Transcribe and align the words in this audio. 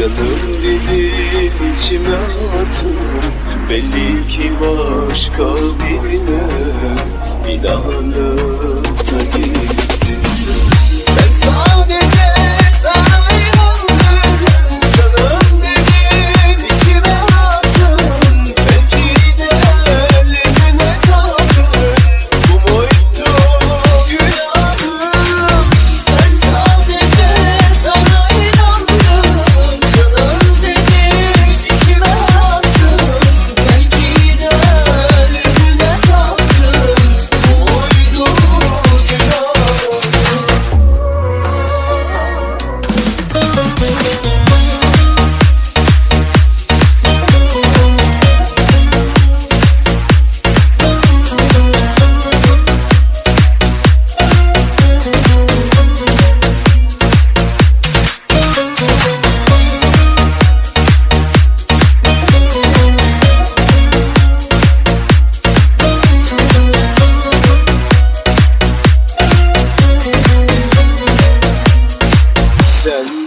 Canım 0.00 0.62
dedim 0.62 1.52
içime 1.78 2.16
attım 2.16 2.96
Belli 3.70 4.26
ki 4.28 4.50
başka 4.60 5.59
said. 72.80 73.19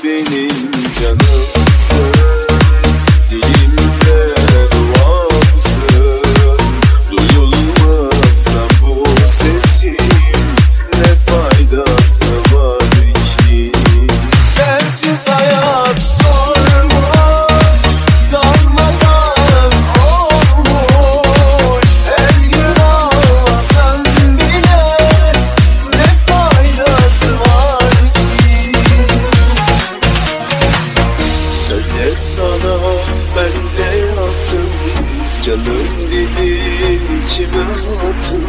Geldin 36.38 37.02
içime 37.26 37.64
hatun 37.64 38.44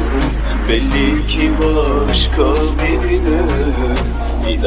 Belli 0.68 1.26
ki 1.28 1.50
başka 1.58 2.42
birine 2.82 3.42
Bir 4.46 4.62